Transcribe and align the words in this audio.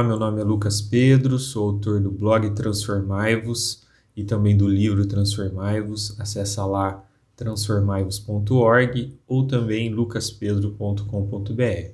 Olá, 0.00 0.08
meu 0.08 0.18
nome 0.18 0.40
é 0.40 0.44
Lucas 0.44 0.80
Pedro, 0.80 1.38
sou 1.38 1.72
autor 1.72 2.00
do 2.00 2.10
blog 2.10 2.48
Transformai-vos 2.54 3.82
e 4.16 4.24
também 4.24 4.56
do 4.56 4.66
livro 4.66 5.04
Transformai-vos. 5.04 6.18
Acesse 6.18 6.58
lá 6.58 7.04
transformaivos.org 7.36 9.14
ou 9.28 9.46
também 9.46 9.92
lucaspedro.com.br. 9.92 11.92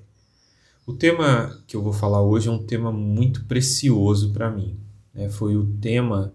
O 0.86 0.92
tema 0.92 1.60
que 1.66 1.74
eu 1.74 1.82
vou 1.82 1.92
falar 1.92 2.22
hoje 2.22 2.48
é 2.48 2.52
um 2.52 2.64
tema 2.64 2.92
muito 2.92 3.44
precioso 3.46 4.32
para 4.32 4.52
mim. 4.52 4.78
Né? 5.12 5.28
Foi 5.28 5.56
o 5.56 5.66
tema 5.66 6.32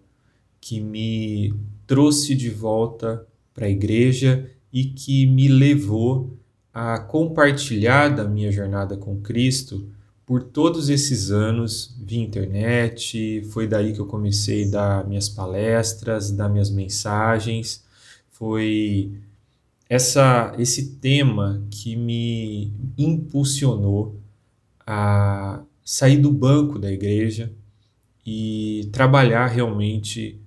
que 0.59 0.81
me 0.81 1.53
trouxe 1.87 2.35
de 2.35 2.49
volta 2.49 3.25
para 3.53 3.67
a 3.67 3.69
igreja 3.69 4.51
e 4.73 4.83
que 4.83 5.25
me 5.25 5.47
levou 5.47 6.37
a 6.73 6.99
compartilhar 6.99 8.09
da 8.09 8.25
minha 8.25 8.51
jornada 8.51 8.97
com 8.97 9.21
Cristo 9.21 9.89
por 10.31 10.43
todos 10.43 10.87
esses 10.87 11.29
anos 11.29 11.93
via 12.01 12.21
internet, 12.21 13.43
foi 13.51 13.67
daí 13.67 13.91
que 13.91 13.99
eu 13.99 14.05
comecei 14.05 14.65
a 14.65 14.71
dar 14.71 15.05
minhas 15.05 15.27
palestras, 15.27 16.31
dar 16.31 16.47
minhas 16.47 16.69
mensagens. 16.69 17.83
Foi 18.29 19.11
essa 19.89 20.55
esse 20.57 20.95
tema 21.01 21.61
que 21.69 21.97
me 21.97 22.71
impulsionou 22.97 24.15
a 24.87 25.61
sair 25.83 26.15
do 26.15 26.31
banco 26.31 26.79
da 26.79 26.89
igreja 26.89 27.51
e 28.25 28.87
trabalhar 28.93 29.47
realmente 29.47 30.39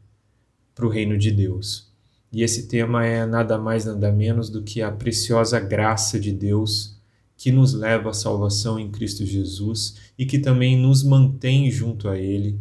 para 0.75 0.87
o 0.87 0.89
reino 0.89 1.19
de 1.19 1.31
Deus. 1.31 1.93
E 2.33 2.43
esse 2.43 2.69
tema 2.69 3.05
é 3.05 3.27
nada 3.27 3.59
mais 3.59 3.85
nada 3.85 4.11
menos 4.11 4.49
do 4.49 4.63
que 4.63 4.81
a 4.81 4.91
preciosa 4.91 5.61
graça 5.61 6.19
de 6.19 6.33
Deus 6.33 6.94
que 7.37 7.51
nos 7.51 7.75
leva 7.75 8.11
à 8.11 8.15
salvação 8.15 8.79
em 8.79 8.91
Cristo 8.91 9.25
Jesus 9.25 9.97
e 10.19 10.25
que 10.25 10.39
também 10.39 10.79
nos 10.79 11.03
mantém 11.03 11.71
junto 11.71 12.09
a 12.09 12.19
Ele 12.19 12.59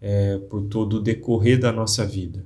é, 0.00 0.38
por 0.38 0.62
todo 0.62 0.98
o 0.98 1.02
decorrer 1.02 1.58
da 1.58 1.72
nossa 1.72 2.06
vida. 2.06 2.44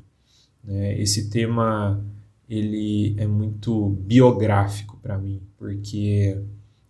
É, 0.67 1.01
esse 1.01 1.29
tema 1.29 2.03
ele 2.49 3.15
é 3.19 3.27
muito 3.27 3.91
biográfico 3.91 4.99
para 5.03 5.19
mim, 5.19 5.41
porque 5.57 6.39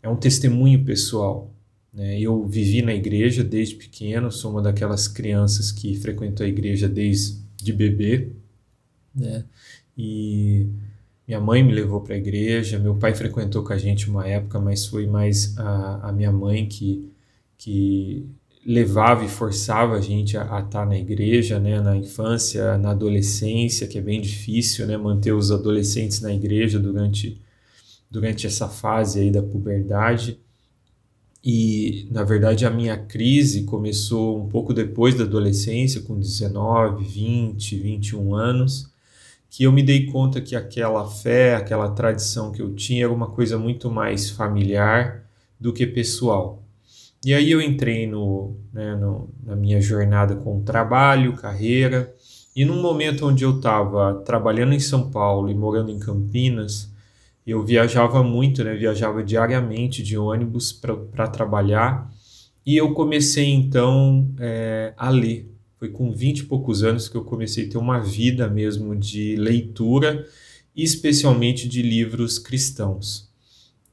é 0.02 0.08
um 0.08 0.16
testemunho 0.16 0.84
pessoal. 0.84 1.52
Né? 1.92 2.20
Eu 2.20 2.44
vivi 2.46 2.82
na 2.82 2.94
igreja 2.94 3.44
desde 3.44 3.76
pequeno, 3.76 4.30
sou 4.30 4.50
uma 4.50 4.62
daquelas 4.62 5.06
crianças 5.06 5.70
que 5.70 5.96
frequentou 5.96 6.44
a 6.44 6.48
igreja 6.48 6.88
desde 6.88 7.72
bebê, 7.72 8.30
né? 9.14 9.44
e 9.96 10.66
minha 11.26 11.40
mãe 11.40 11.62
me 11.62 11.72
levou 11.72 12.02
para 12.02 12.14
a 12.14 12.18
igreja, 12.18 12.78
meu 12.78 12.96
pai 12.96 13.14
frequentou 13.14 13.64
com 13.64 13.72
a 13.72 13.78
gente 13.78 14.10
uma 14.10 14.26
época, 14.26 14.60
mas 14.60 14.86
foi 14.86 15.06
mais 15.06 15.56
a, 15.58 16.08
a 16.08 16.12
minha 16.12 16.30
mãe 16.30 16.66
que, 16.66 17.10
que 17.56 18.28
levava 18.64 19.24
e 19.24 19.28
forçava 19.28 19.96
a 19.96 20.00
gente 20.00 20.36
a, 20.36 20.42
a 20.42 20.60
estar 20.60 20.80
tá 20.80 20.86
na 20.86 20.98
igreja, 20.98 21.58
né, 21.58 21.80
na 21.80 21.96
infância, 21.96 22.76
na 22.76 22.90
adolescência, 22.90 23.86
que 23.86 23.98
é 23.98 24.02
bem 24.02 24.20
difícil, 24.20 24.86
né, 24.86 24.98
manter 24.98 25.32
os 25.32 25.50
adolescentes 25.50 26.20
na 26.20 26.32
igreja 26.32 26.78
durante, 26.78 27.40
durante 28.10 28.46
essa 28.46 28.68
fase 28.68 29.20
aí 29.20 29.30
da 29.30 29.42
puberdade. 29.42 30.38
E, 31.42 32.06
na 32.10 32.22
verdade, 32.24 32.66
a 32.66 32.70
minha 32.70 32.96
crise 32.98 33.64
começou 33.64 34.42
um 34.42 34.48
pouco 34.48 34.74
depois 34.74 35.14
da 35.14 35.24
adolescência, 35.24 36.02
com 36.02 36.18
19, 36.18 37.04
20, 37.04 37.76
21 37.78 38.34
anos 38.34 38.93
que 39.56 39.62
eu 39.62 39.70
me 39.70 39.84
dei 39.84 40.06
conta 40.06 40.40
que 40.40 40.56
aquela 40.56 41.06
fé, 41.06 41.54
aquela 41.54 41.88
tradição 41.88 42.50
que 42.50 42.60
eu 42.60 42.74
tinha 42.74 43.04
era 43.04 43.12
uma 43.12 43.28
coisa 43.28 43.56
muito 43.56 43.88
mais 43.88 44.28
familiar 44.28 45.24
do 45.60 45.72
que 45.72 45.86
pessoal. 45.86 46.60
E 47.24 47.32
aí 47.32 47.52
eu 47.52 47.62
entrei 47.62 48.04
no, 48.04 48.56
né, 48.72 48.96
no, 48.96 49.30
na 49.44 49.54
minha 49.54 49.80
jornada 49.80 50.34
com 50.34 50.64
trabalho, 50.64 51.36
carreira, 51.36 52.12
e 52.56 52.64
num 52.64 52.82
momento 52.82 53.28
onde 53.28 53.44
eu 53.44 53.58
estava 53.58 54.14
trabalhando 54.24 54.74
em 54.74 54.80
São 54.80 55.08
Paulo 55.08 55.48
e 55.48 55.54
morando 55.54 55.92
em 55.92 56.00
Campinas, 56.00 56.92
eu 57.46 57.62
viajava 57.62 58.24
muito, 58.24 58.64
né, 58.64 58.74
viajava 58.74 59.22
diariamente 59.22 60.02
de 60.02 60.18
ônibus 60.18 60.72
para 60.72 61.28
trabalhar, 61.28 62.10
e 62.66 62.76
eu 62.76 62.92
comecei 62.92 63.52
então 63.52 64.28
é, 64.40 64.92
a 64.96 65.10
ler 65.10 65.53
foi 65.84 65.90
com 65.90 66.10
20 66.10 66.38
e 66.38 66.42
poucos 66.44 66.82
anos 66.82 67.08
que 67.08 67.16
eu 67.16 67.22
comecei 67.22 67.66
a 67.66 67.68
ter 67.68 67.76
uma 67.76 68.00
vida 68.00 68.48
mesmo 68.48 68.96
de 68.96 69.36
leitura, 69.36 70.26
especialmente 70.74 71.68
de 71.68 71.82
livros 71.82 72.38
cristãos. 72.38 73.28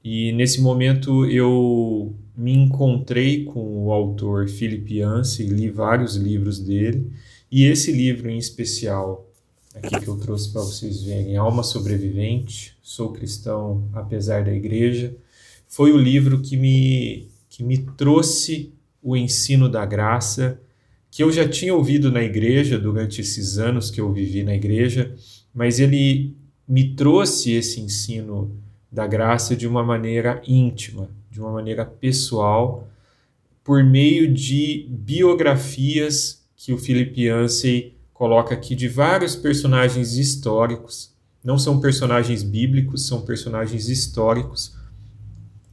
E 0.02 0.32
nesse 0.32 0.62
momento 0.62 1.26
eu 1.26 2.16
me 2.36 2.54
encontrei 2.54 3.44
com 3.44 3.86
o 3.86 3.92
autor 3.92 4.48
Philip 4.48 5.00
Yancey, 5.00 5.48
li 5.48 5.70
vários 5.70 6.16
livros 6.16 6.60
dele, 6.60 7.12
e 7.52 7.66
esse 7.66 7.92
livro 7.92 8.30
em 8.30 8.38
especial, 8.38 9.30
aqui 9.76 10.00
que 10.00 10.08
eu 10.08 10.18
trouxe 10.18 10.50
para 10.50 10.62
vocês 10.62 11.04
verem, 11.04 11.36
Alma 11.36 11.62
Sobrevivente, 11.62 12.74
Sou 12.82 13.12
Cristão 13.12 13.84
Apesar 13.94 14.46
da 14.46 14.54
Igreja, 14.54 15.14
foi 15.68 15.92
o 15.92 15.98
livro 15.98 16.42
que 16.42 16.56
me, 16.56 17.28
que 17.50 17.64
me 17.64 17.78
trouxe 17.78 18.72
o 19.04 19.18
ensino 19.18 19.68
da 19.68 19.86
graça 19.86 20.58
que 21.12 21.22
eu 21.22 21.30
já 21.30 21.48
tinha 21.48 21.76
ouvido 21.76 22.10
na 22.10 22.24
igreja 22.24 22.80
durante 22.80 23.20
esses 23.20 23.58
anos 23.58 23.92
que 23.92 24.00
eu 24.00 24.12
vivi 24.14 24.44
na 24.44 24.56
igreja, 24.56 25.14
mas 25.54 25.78
ele 25.78 26.34
me 26.66 26.96
trouxe 26.96 27.52
esse 27.52 27.82
ensino 27.82 28.56
da 28.90 29.06
graça 29.06 29.54
de 29.54 29.68
uma 29.68 29.84
maneira 29.84 30.42
íntima, 30.48 31.10
de 31.30 31.42
uma 31.42 31.52
maneira 31.52 31.86
pessoal, 31.86 32.88
por 33.62 33.84
meio 33.84 34.34
de 34.34 34.88
biografias 34.90 36.42
que 36.56 36.72
o 36.72 36.78
Philip 36.78 37.22
Yancey 37.22 37.94
coloca 38.14 38.56
aqui 38.56 38.74
de 38.74 38.88
vários 38.88 39.36
personagens 39.36 40.14
históricos. 40.14 41.12
Não 41.44 41.58
são 41.58 41.82
personagens 41.82 42.42
bíblicos, 42.42 43.06
são 43.06 43.22
personagens 43.22 43.90
históricos 43.90 44.76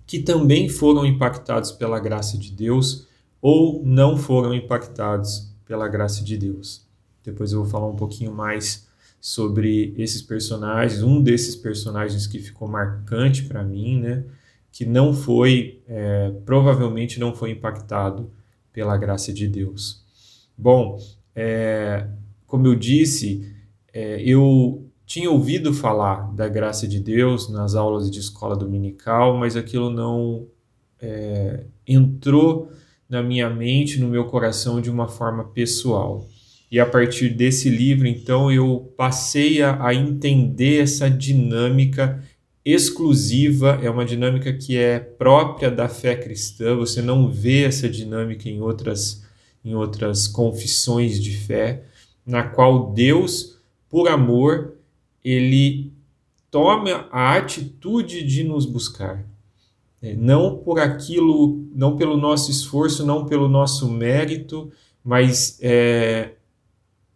que 0.07 0.19
também 0.19 0.69
foram 0.69 1.05
impactados 1.05 1.71
pela 1.71 2.01
graça 2.01 2.39
de 2.39 2.51
Deus 2.51 3.07
ou 3.41 3.83
não 3.85 4.17
foram 4.17 4.55
impactados 4.55 5.53
pela 5.65 5.89
graça 5.89 6.25
de 6.25 6.37
Deus. 6.37 6.87
Depois 7.23 7.53
eu 7.53 7.61
vou 7.63 7.71
falar 7.71 7.87
um 7.87 7.97
pouquinho 7.97 8.33
mais 8.33 8.89
sobre 9.21 9.95
esses 9.97 10.23
personagens, 10.23 11.03
um 11.03 11.23
desses 11.23 11.57
personagens 11.57 12.27
que 12.27 12.39
ficou 12.39 12.69
marcante 12.69 13.45
para 13.45 13.63
mim, 13.63 14.01
né? 14.01 14.25
Que 14.71 14.87
não 14.87 15.13
foi, 15.13 15.83
é, 15.87 16.33
provavelmente 16.45 17.19
não 17.19 17.35
foi 17.35 17.51
impactado 17.51 18.31
pela 18.73 18.97
graça 18.97 19.33
de 19.33 19.49
Deus. 19.49 20.05
Bom, 20.57 20.99
é, 21.35 22.07
como 22.47 22.67
eu 22.67 22.75
disse, 22.75 23.53
é, 23.93 24.21
eu 24.23 24.85
tinha 25.05 25.31
ouvido 25.31 25.73
falar 25.73 26.33
da 26.35 26.49
graça 26.49 26.87
de 26.87 27.01
Deus 27.01 27.49
nas 27.49 27.75
aulas 27.75 28.11
de 28.11 28.21
escola 28.21 28.57
dominical, 28.57 29.37
mas 29.37 29.57
aquilo 29.57 29.91
não 29.91 30.47
é, 31.01 31.65
entrou 31.87 32.71
na 33.09 33.23
minha 33.23 33.49
mente, 33.49 33.99
no 33.99 34.09
meu 34.09 34.25
coração 34.27 34.81
de 34.81 34.91
uma 34.91 35.09
forma 35.09 35.45
pessoal. 35.45 36.29
E 36.71 36.79
a 36.79 36.85
partir 36.85 37.31
desse 37.31 37.71
livro, 37.71 38.07
então, 38.07 38.53
eu 38.53 38.93
passei 38.97 39.63
a, 39.63 39.87
a 39.87 39.95
entender 39.95 40.83
essa 40.83 41.09
dinâmica 41.09 42.23
exclusiva, 42.65 43.81
é 43.83 43.89
uma 43.89 44.05
dinâmica 44.05 44.53
que 44.53 44.77
é 44.77 44.99
própria 44.99 45.71
da 45.71 45.89
fé 45.89 46.15
cristã, 46.15 46.77
você 46.77 47.01
não 47.01 47.31
vê 47.31 47.65
essa 47.65 47.89
dinâmica 47.89 48.47
em 48.49 48.61
outras, 48.61 49.25
em 49.65 49.75
outras 49.75 50.29
confissões 50.29 51.19
de 51.19 51.35
fé, 51.35 51.85
na 52.27 52.43
qual 52.43 52.93
Deus, 52.93 53.59
por 53.89 54.07
amor, 54.07 54.75
ele 55.25 55.91
toma 56.51 57.09
a 57.11 57.37
atitude 57.37 58.23
de 58.23 58.45
nos 58.45 58.67
buscar. 58.67 59.25
É, 60.03 60.15
não 60.15 60.59
por 60.59 60.79
aquilo, 60.79 61.58
não 61.75 61.97
pelo 61.97 62.17
nosso 62.17 62.51
esforço, 62.51 63.05
não 63.05 63.27
pelo 63.27 63.49
nosso 63.49 63.91
mérito, 63.91 64.71
mas 65.05 65.59
é, 65.61 66.33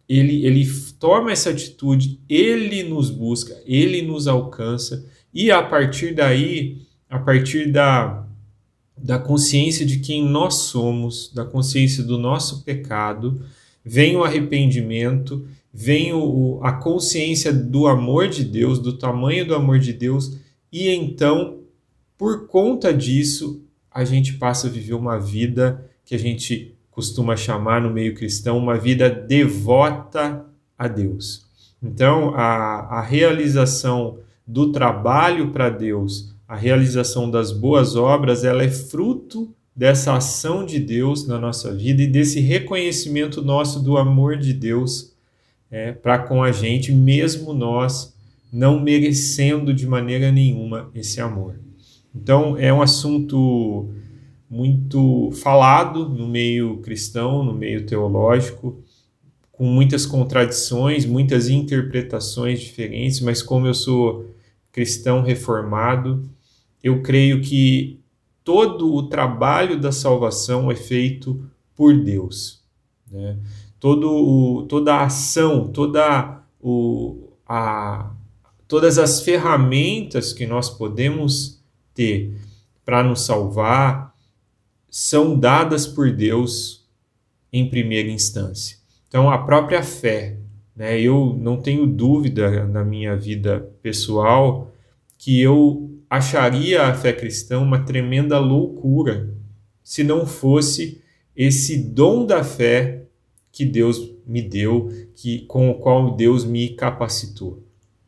ele, 0.07 0.45
ele 0.45 0.67
toma 0.99 1.31
essa 1.31 1.49
atitude, 1.49 2.19
ele 2.27 2.83
nos 2.83 3.09
busca, 3.09 3.55
ele 3.65 4.01
nos 4.01 4.27
alcança, 4.27 5.05
e 5.33 5.51
a 5.51 5.61
partir 5.61 6.13
daí, 6.13 6.81
a 7.09 7.19
partir 7.19 7.71
da, 7.71 8.25
da 8.97 9.17
consciência 9.17 9.85
de 9.85 9.99
quem 9.99 10.23
nós 10.23 10.55
somos, 10.55 11.31
da 11.33 11.45
consciência 11.45 12.03
do 12.03 12.17
nosso 12.17 12.63
pecado, 12.63 13.43
vem 13.83 14.15
o 14.15 14.23
arrependimento, 14.23 15.45
vem 15.73 16.13
o, 16.13 16.59
a 16.63 16.73
consciência 16.73 17.51
do 17.51 17.87
amor 17.87 18.27
de 18.27 18.43
Deus, 18.43 18.79
do 18.79 18.93
tamanho 18.93 19.45
do 19.45 19.55
amor 19.55 19.79
de 19.79 19.91
Deus, 19.91 20.37
e 20.71 20.89
então 20.89 21.63
por 22.17 22.47
conta 22.47 22.93
disso, 22.93 23.62
a 23.93 24.03
gente 24.03 24.33
passa 24.33 24.67
a 24.67 24.69
viver 24.69 24.93
uma 24.93 25.19
vida 25.19 25.85
que 26.05 26.15
a 26.15 26.19
gente 26.19 26.75
costuma 26.89 27.35
chamar 27.35 27.81
no 27.81 27.89
meio 27.89 28.15
cristão 28.15 28.57
uma 28.57 28.77
vida 28.77 29.09
devota 29.09 30.45
a 30.77 30.87
Deus. 30.87 31.45
Então, 31.81 32.33
a, 32.35 32.99
a 32.99 33.01
realização 33.01 34.19
do 34.45 34.71
trabalho 34.71 35.51
para 35.51 35.69
Deus, 35.69 36.33
a 36.47 36.55
realização 36.55 37.29
das 37.29 37.51
boas 37.51 37.95
obras, 37.95 38.43
ela 38.43 38.63
é 38.63 38.69
fruto 38.69 39.53
dessa 39.75 40.15
ação 40.15 40.65
de 40.65 40.79
Deus 40.79 41.27
na 41.27 41.39
nossa 41.39 41.73
vida 41.73 42.01
e 42.01 42.07
desse 42.07 42.39
reconhecimento 42.39 43.41
nosso 43.41 43.81
do 43.81 43.97
amor 43.97 44.37
de 44.37 44.53
Deus 44.53 45.13
é, 45.71 45.91
para 45.91 46.19
com 46.19 46.43
a 46.43 46.51
gente, 46.51 46.91
mesmo 46.91 47.53
nós 47.53 48.13
não 48.51 48.79
merecendo 48.79 49.73
de 49.73 49.87
maneira 49.87 50.31
nenhuma 50.31 50.91
esse 50.93 51.19
amor. 51.19 51.55
Então, 52.15 52.57
é 52.57 52.71
um 52.71 52.81
assunto 52.81 53.89
muito 54.49 55.31
falado 55.31 56.07
no 56.07 56.27
meio 56.27 56.77
cristão, 56.77 57.43
no 57.43 57.53
meio 57.53 57.85
teológico, 57.85 58.83
com 59.51 59.65
muitas 59.65 60.05
contradições, 60.05 61.05
muitas 61.05 61.49
interpretações 61.49 62.59
diferentes, 62.59 63.19
mas 63.19 63.41
como 63.41 63.65
eu 63.65 63.73
sou 63.73 64.33
cristão 64.71 65.21
reformado, 65.21 66.29
eu 66.83 67.01
creio 67.01 67.41
que 67.41 67.99
todo 68.43 68.93
o 68.93 69.03
trabalho 69.03 69.79
da 69.79 69.91
salvação 69.91 70.71
é 70.71 70.75
feito 70.75 71.43
por 71.75 71.97
Deus. 71.97 72.61
Né? 73.09 73.37
Todo 73.79 74.11
o, 74.11 74.63
toda 74.63 74.95
a 74.95 75.05
ação, 75.05 75.67
toda 75.67 76.43
o, 76.59 77.29
a, 77.47 78.11
todas 78.67 78.97
as 78.97 79.21
ferramentas 79.21 80.33
que 80.33 80.45
nós 80.45 80.69
podemos 80.69 81.62
ter 81.93 82.35
para 82.85 83.03
nos 83.03 83.25
salvar 83.25 84.13
são 84.89 85.39
dadas 85.39 85.87
por 85.87 86.11
Deus 86.11 86.87
em 87.51 87.69
primeira 87.69 88.09
instância. 88.09 88.77
Então, 89.07 89.29
a 89.29 89.37
própria 89.37 89.83
fé, 89.83 90.37
né? 90.75 90.99
eu 90.99 91.37
não 91.39 91.61
tenho 91.61 91.85
dúvida 91.85 92.65
na 92.65 92.83
minha 92.83 93.15
vida 93.15 93.69
pessoal 93.81 94.71
que 95.17 95.39
eu 95.39 95.89
acharia 96.09 96.83
a 96.83 96.93
fé 96.93 97.13
cristã 97.13 97.59
uma 97.59 97.85
tremenda 97.85 98.37
loucura 98.39 99.33
se 99.83 100.03
não 100.03 100.25
fosse 100.25 101.01
esse 101.35 101.77
dom 101.77 102.25
da 102.25 102.43
fé 102.43 103.03
que 103.51 103.65
Deus 103.65 104.11
me 104.25 104.41
deu, 104.41 104.89
que 105.15 105.41
com 105.45 105.69
o 105.69 105.75
qual 105.75 106.15
Deus 106.15 106.45
me 106.45 106.69
capacitou. 106.69 107.63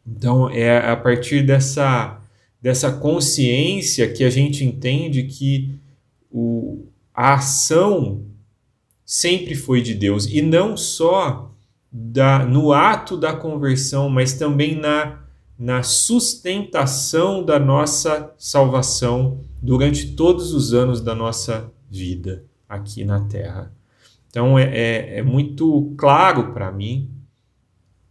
Então 0.05 0.49
é 0.49 0.77
a 0.77 0.95
partir 0.95 1.43
dessa 1.43 2.21
dessa 2.65 2.91
consciência 2.91 4.11
que 4.11 4.23
a 4.23 4.29
gente 4.31 4.65
entende 4.65 5.21
que 5.21 5.77
o, 6.31 6.87
a 7.13 7.35
ação 7.35 8.23
sempre 9.05 9.53
foi 9.53 9.83
de 9.83 9.93
Deus 9.93 10.25
e 10.25 10.41
não 10.41 10.75
só 10.75 11.53
da, 11.91 12.43
no 12.43 12.73
ato 12.73 13.15
da 13.17 13.35
conversão, 13.35 14.09
mas 14.09 14.33
também 14.33 14.75
na 14.75 15.23
na 15.57 15.83
sustentação 15.83 17.45
da 17.45 17.59
nossa 17.59 18.33
salvação 18.35 19.41
durante 19.61 20.13
todos 20.13 20.51
os 20.51 20.73
anos 20.73 20.99
da 20.99 21.13
nossa 21.13 21.71
vida 21.89 22.45
aqui 22.67 23.05
na 23.05 23.21
Terra. 23.21 23.71
Então 24.27 24.57
é, 24.57 24.63
é, 24.63 25.19
é 25.19 25.21
muito 25.21 25.93
claro 25.95 26.51
para 26.51 26.71
mim 26.71 27.11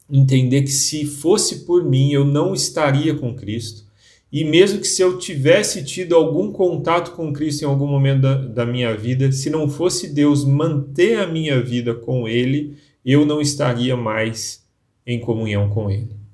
entender 0.09 0.63
que 0.63 0.71
se 0.71 1.05
fosse 1.05 1.67
por 1.67 1.85
mim 1.85 2.13
eu 2.13 2.25
não 2.25 2.55
estaria 2.55 3.17
com 3.17 3.35
Cristo. 3.35 3.93
E 4.35 4.45
mesmo 4.45 4.81
que 4.81 4.87
se 4.87 5.01
eu 5.01 5.17
tivesse 5.17 5.85
tido 5.85 6.17
algum 6.17 6.51
contato 6.51 7.13
com 7.13 7.33
Cristo 7.33 7.63
em 7.63 7.69
algum 7.69 7.87
momento 7.87 8.23
da, 8.23 8.35
da 8.35 8.67
minha 8.67 8.95
vida, 8.97 9.31
se 9.31 9.49
não 9.49 9.69
fosse 9.69 10.13
Deus 10.13 10.45
manter 10.45 11.21
a 11.21 11.27
minha 11.27 11.63
vida 11.63 11.95
com 11.95 12.27
Ele, 12.27 12.77
eu 13.05 13.25
não 13.25 13.41
estaria 13.41 13.97
mais 13.97 14.67
em 15.07 15.21
comunhão 15.21 15.69
com 15.69 15.89
Ele 15.89 16.25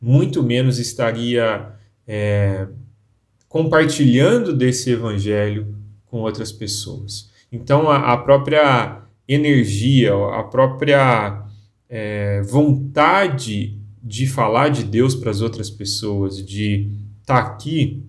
muito 0.00 0.42
menos 0.42 0.78
estaria 0.78 1.72
é, 2.06 2.68
compartilhando 3.48 4.54
desse 4.54 4.90
evangelho 4.90 5.74
com 6.06 6.20
outras 6.20 6.52
pessoas. 6.52 7.30
Então, 7.50 7.90
a, 7.90 8.12
a 8.12 8.16
própria 8.16 9.02
energia, 9.26 10.12
a 10.14 10.42
própria 10.44 11.44
é, 11.88 12.42
vontade 12.42 13.78
de 14.02 14.26
falar 14.26 14.68
de 14.68 14.84
Deus 14.84 15.14
para 15.14 15.30
as 15.30 15.40
outras 15.40 15.68
pessoas, 15.68 16.44
de 16.44 16.90
estar 17.28 17.42
tá 17.42 17.46
aqui 17.46 18.02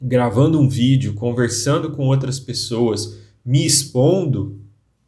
gravando 0.00 0.60
um 0.60 0.68
vídeo, 0.68 1.14
conversando 1.14 1.92
com 1.92 2.06
outras 2.06 2.38
pessoas, 2.38 3.18
me 3.44 3.64
expondo, 3.64 4.60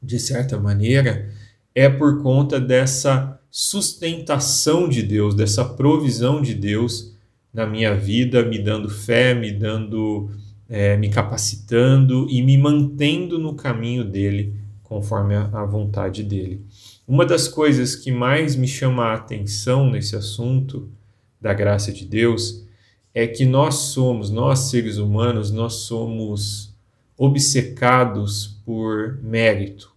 de 0.02 0.18
certa 0.18 0.58
maneira, 0.58 1.30
é 1.74 1.88
por 1.88 2.22
conta 2.22 2.58
dessa 2.58 3.38
sustentação 3.50 4.88
de 4.88 5.02
Deus, 5.02 5.34
dessa 5.34 5.64
provisão 5.64 6.40
de 6.40 6.54
Deus 6.54 7.14
na 7.52 7.66
minha 7.66 7.94
vida, 7.94 8.42
me 8.42 8.58
dando 8.58 8.88
fé, 8.88 9.34
me 9.34 9.52
dando, 9.52 10.30
é, 10.68 10.96
me 10.96 11.10
capacitando 11.10 12.26
e 12.30 12.40
me 12.40 12.56
mantendo 12.56 13.38
no 13.38 13.54
caminho 13.54 14.02
dele, 14.02 14.56
conforme 14.82 15.34
a, 15.34 15.44
a 15.52 15.64
vontade 15.66 16.22
dele. 16.22 16.64
Uma 17.06 17.26
das 17.26 17.48
coisas 17.48 17.94
que 17.94 18.10
mais 18.10 18.56
me 18.56 18.66
chama 18.66 19.04
a 19.04 19.14
atenção 19.14 19.90
nesse 19.90 20.16
assunto 20.16 20.88
da 21.38 21.52
graça 21.52 21.92
de 21.92 22.06
Deus 22.06 22.61
é 23.14 23.26
que 23.26 23.44
nós 23.44 23.74
somos, 23.74 24.30
nós 24.30 24.60
seres 24.70 24.96
humanos, 24.96 25.50
nós 25.50 25.74
somos 25.74 26.72
obcecados 27.16 28.58
por 28.64 29.18
mérito. 29.22 29.92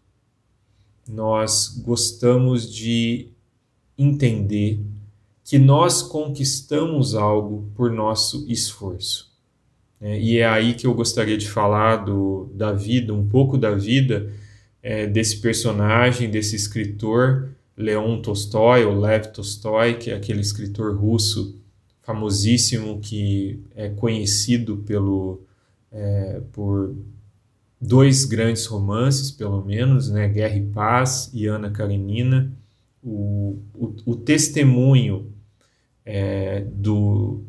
Nós 1.08 1.82
gostamos 1.84 2.74
de 2.74 3.28
entender 3.98 4.80
que 5.44 5.58
nós 5.58 6.02
conquistamos 6.02 7.16
algo 7.16 7.70
por 7.76 7.92
nosso 7.92 8.46
esforço. 8.50 9.32
É, 10.02 10.20
e 10.20 10.38
é 10.40 10.48
aí 10.48 10.74
que 10.74 10.86
eu 10.86 10.94
gostaria 10.94 11.38
de 11.38 11.48
falar 11.48 11.98
do, 11.98 12.50
da 12.54 12.74
vida, 12.74 13.14
um 13.14 13.28
pouco 13.28 13.58
da 13.58 13.72
vida 13.72 14.32
é, 14.84 15.08
desse 15.08 15.38
personagem, 15.38 16.30
desse 16.30 16.56
escritor, 16.56 17.50
Leon 17.78 18.22
Tolstói, 18.22 18.84
ou 18.84 19.00
Lev 19.00 19.28
Tolstói, 19.28 19.96
que 19.96 20.12
é 20.12 20.16
aquele 20.16 20.42
escritor 20.42 20.96
russo 20.96 21.56
famosíssimo 22.06 23.00
que 23.00 23.60
é 23.76 23.90
conhecido 23.90 24.78
pelo, 24.78 25.42
é, 25.92 26.40
por 26.54 26.96
dois 27.82 28.26
grandes 28.26 28.66
romances, 28.68 29.32
pelo 29.32 29.64
menos, 29.66 30.10
né, 30.10 30.28
Guerra 30.28 30.56
e 30.56 30.66
Paz 30.68 31.32
e 31.34 31.48
Ana 31.48 31.72
Karenina. 31.72 32.52
O, 33.04 33.60
o, 33.74 33.96
o 34.06 34.16
testemunho 34.16 35.32
é, 36.06 36.62
do, 36.72 37.44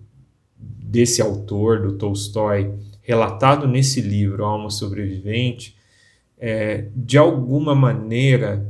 desse 0.57 1.21
autor, 1.21 1.83
do 1.83 1.93
Tolstói, 1.99 2.75
relatado 3.03 3.69
nesse 3.69 4.01
livro, 4.01 4.45
Alma 4.45 4.71
Sobrevivente, 4.71 5.77
é, 6.39 6.89
de 6.95 7.19
alguma 7.19 7.75
maneira 7.75 8.67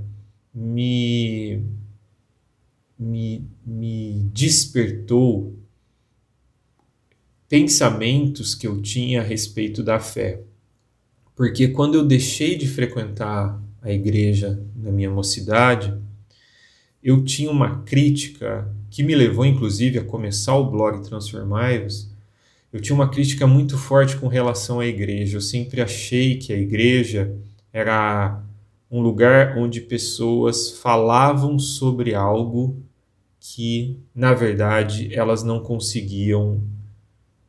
me, 0.52 1.62
me, 2.98 3.44
me 3.64 4.28
despertou 4.32 5.55
pensamentos 7.48 8.54
que 8.54 8.66
eu 8.66 8.80
tinha 8.80 9.20
a 9.20 9.24
respeito 9.24 9.82
da 9.82 10.00
fé. 10.00 10.40
Porque 11.34 11.68
quando 11.68 11.94
eu 11.94 12.04
deixei 12.04 12.56
de 12.56 12.66
frequentar 12.66 13.60
a 13.82 13.92
igreja 13.92 14.60
na 14.74 14.90
minha 14.90 15.10
mocidade, 15.10 15.94
eu 17.02 17.22
tinha 17.24 17.50
uma 17.50 17.82
crítica 17.82 18.68
que 18.90 19.02
me 19.02 19.14
levou, 19.14 19.44
inclusive, 19.44 19.98
a 19.98 20.04
começar 20.04 20.56
o 20.56 20.70
blog 20.70 21.02
Transformai-vos. 21.06 22.10
Eu 22.72 22.80
tinha 22.80 22.94
uma 22.94 23.08
crítica 23.08 23.46
muito 23.46 23.78
forte 23.78 24.16
com 24.16 24.26
relação 24.26 24.80
à 24.80 24.86
igreja. 24.86 25.36
Eu 25.36 25.40
sempre 25.40 25.80
achei 25.80 26.36
que 26.36 26.52
a 26.52 26.58
igreja 26.58 27.32
era 27.72 28.42
um 28.90 29.00
lugar 29.00 29.56
onde 29.58 29.80
pessoas 29.80 30.70
falavam 30.70 31.58
sobre 31.58 32.14
algo 32.14 32.82
que, 33.38 33.98
na 34.14 34.34
verdade, 34.34 35.14
elas 35.14 35.42
não 35.42 35.60
conseguiam 35.60 36.60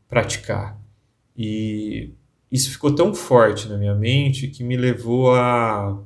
praticar. 0.08 0.80
E 1.36 2.12
isso 2.52 2.72
ficou 2.72 2.94
tão 2.94 3.14
forte 3.14 3.68
na 3.68 3.78
minha 3.78 3.96
mente 3.96 4.48
que 4.48 4.64
me 4.64 4.78
levou 4.78 5.34
a, 5.36 6.02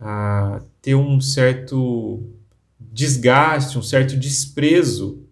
a 0.00 0.62
ter 0.80 0.94
um 0.94 1.20
certo 1.20 2.22
desgaste, 2.80 3.78
um 3.78 3.82
certo 3.82 4.16
desprezo 4.16 5.22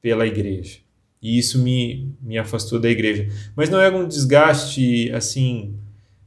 pela 0.00 0.26
igreja. 0.26 0.78
E 1.20 1.38
isso 1.38 1.58
me, 1.58 2.14
me 2.20 2.38
afastou 2.38 2.78
da 2.78 2.88
igreja. 2.88 3.28
Mas 3.56 3.70
não 3.70 3.80
era 3.80 3.96
um 3.96 4.06
desgaste 4.06 5.10
assim, 5.12 5.74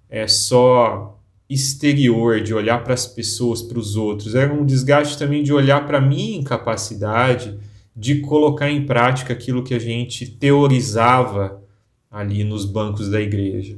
é 0.10 0.28
só 0.28 1.18
exterior, 1.50 2.42
de 2.42 2.54
olhar 2.54 2.82
para 2.84 2.94
as 2.94 3.06
pessoas, 3.06 3.62
para 3.62 3.78
os 3.78 3.96
outros. 3.98 4.36
Era 4.36 4.54
um 4.54 4.66
desgaste 4.66 5.18
também 5.18 5.44
de 5.44 5.52
olhar 5.54 5.86
para 5.86 5.98
a 5.98 6.02
minha 6.02 6.38
incapacidade 6.38 7.58
de 7.96 8.22
colocar 8.22 8.70
em 8.70 8.86
prática 8.86 9.34
aquilo 9.34 9.64
que 9.64 9.74
a 9.74 9.80
gente 9.80 10.26
teorizava 10.26 11.62
ali 12.10 12.44
nos 12.44 12.66
bancos 12.66 13.10
da 13.10 13.22
igreja. 13.22 13.78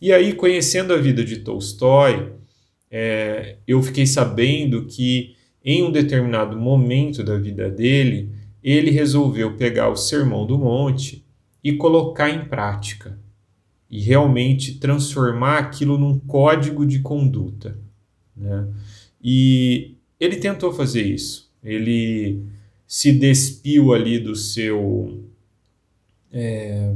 E 0.00 0.12
aí, 0.12 0.32
conhecendo 0.32 0.92
a 0.92 0.96
vida 0.98 1.24
de 1.24 1.38
Tolstói, 1.38 2.32
é, 2.90 3.56
eu 3.66 3.82
fiquei 3.82 4.06
sabendo 4.06 4.86
que 4.86 5.34
em 5.64 5.82
um 5.82 5.90
determinado 5.90 6.56
momento 6.56 7.24
da 7.24 7.36
vida 7.36 7.68
dele, 7.68 8.30
ele 8.62 8.90
resolveu 8.90 9.56
pegar 9.56 9.88
o 9.88 9.96
Sermão 9.96 10.46
do 10.46 10.56
Monte 10.56 11.24
e 11.62 11.72
colocar 11.72 12.30
em 12.30 12.44
prática. 12.44 13.18
e 13.88 14.00
realmente 14.00 14.78
transformar 14.80 15.58
aquilo 15.58 15.96
num 15.96 16.18
código 16.18 16.84
de 16.84 16.98
conduta. 16.98 17.78
Né? 18.36 18.66
E 19.22 19.94
ele 20.18 20.36
tentou 20.36 20.72
fazer 20.72 21.02
isso. 21.02 21.48
Ele 21.62 22.42
se 22.86 23.12
despiu 23.12 23.92
ali 23.92 24.18
do 24.18 24.34
seu 24.36 25.24
é, 26.32 26.94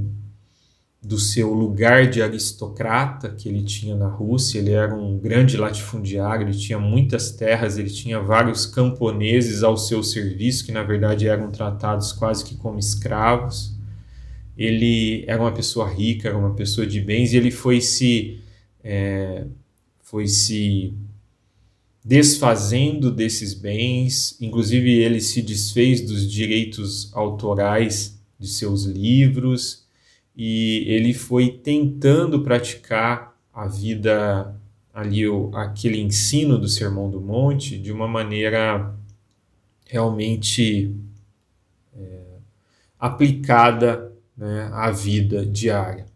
do 1.03 1.19
seu 1.19 1.55
lugar 1.55 2.09
de 2.11 2.21
aristocrata 2.21 3.31
que 3.31 3.49
ele 3.49 3.63
tinha 3.63 3.97
na 3.97 4.07
Rússia. 4.07 4.59
Ele 4.59 4.73
era 4.73 4.95
um 4.95 5.19
grande 5.19 5.57
latifundiário, 5.57 6.47
ele 6.47 6.57
tinha 6.57 6.79
muitas 6.79 7.31
terras, 7.31 7.79
ele 7.79 7.89
tinha 7.89 8.21
vários 8.21 8.67
camponeses 8.67 9.63
ao 9.63 9.77
seu 9.77 10.03
serviço 10.03 10.65
que 10.65 10.73
na 10.73 10.83
verdade 10.83 11.27
eram 11.27 11.51
tratados 11.51 12.13
quase 12.13 12.45
que 12.45 12.57
como 12.57 12.79
escravos. 12.79 13.75
Ele 14.57 15.25
era 15.27 15.41
uma 15.41 15.53
pessoa 15.53 15.89
rica, 15.89 16.29
era 16.29 16.37
uma 16.37 16.55
pessoa 16.55 16.87
de 16.87 17.01
bens 17.01 17.33
e 17.33 17.39
ele 17.39 17.51
foi 17.51 17.81
se 17.81 18.41
é, 18.85 19.47
foi 20.03 20.29
se 20.29 20.93
desfazendo 22.05 23.11
desses 23.11 23.53
bens, 23.53 24.37
inclusive 24.41 24.91
ele 24.91 25.21
se 25.21 25.43
desfez 25.43 26.01
dos 26.01 26.31
direitos 26.31 27.11
autorais 27.15 28.19
de 28.39 28.49
seus 28.49 28.85
livros 28.85 29.85
e 30.35 30.85
ele 30.87 31.13
foi 31.13 31.51
tentando 31.51 32.43
praticar 32.43 33.39
a 33.53 33.67
vida 33.67 34.57
ali 34.95 35.29
o, 35.29 35.51
aquele 35.55 36.01
ensino 36.01 36.59
do 36.59 36.69
Sermão 36.69 37.11
do 37.11 37.21
Monte 37.21 37.79
de 37.79 37.93
uma 37.93 38.09
maneira 38.09 38.95
realmente 39.87 40.95
é, 41.95 42.21
aplicada 42.99 44.13
né, 44.37 44.71
à 44.73 44.91
vida 44.91 45.45
diária. 45.45 46.07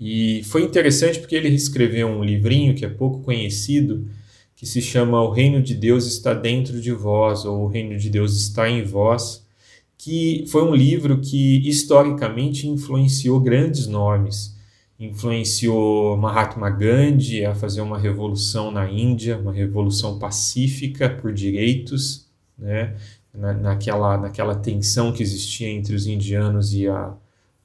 E 0.00 0.42
foi 0.44 0.62
interessante 0.64 1.18
porque 1.18 1.34
ele 1.34 1.48
escreveu 1.48 2.08
um 2.08 2.24
livrinho 2.24 2.74
que 2.74 2.84
é 2.84 2.88
pouco 2.88 3.20
conhecido, 3.20 4.08
que 4.62 4.68
se 4.68 4.80
chama 4.80 5.20
O 5.20 5.32
Reino 5.32 5.60
de 5.60 5.74
Deus 5.74 6.06
está 6.06 6.32
dentro 6.32 6.80
de 6.80 6.92
vós, 6.92 7.44
ou 7.44 7.64
O 7.64 7.66
Reino 7.66 7.98
de 7.98 8.08
Deus 8.08 8.36
está 8.36 8.70
em 8.70 8.84
vós, 8.84 9.44
que 9.98 10.44
foi 10.46 10.62
um 10.62 10.72
livro 10.72 11.20
que 11.20 11.68
historicamente 11.68 12.68
influenciou 12.68 13.40
grandes 13.40 13.88
nomes. 13.88 14.56
Influenciou 15.00 16.16
Mahatma 16.16 16.70
Gandhi 16.70 17.44
a 17.44 17.56
fazer 17.56 17.80
uma 17.80 17.98
revolução 17.98 18.70
na 18.70 18.88
Índia, 18.88 19.36
uma 19.36 19.52
revolução 19.52 20.20
pacífica 20.20 21.10
por 21.10 21.32
direitos, 21.32 22.28
né? 22.56 22.94
Na, 23.34 23.52
naquela, 23.52 24.16
naquela 24.16 24.54
tensão 24.54 25.12
que 25.12 25.24
existia 25.24 25.68
entre 25.68 25.92
os 25.96 26.06
indianos 26.06 26.72
e 26.72 26.86
a, 26.86 27.12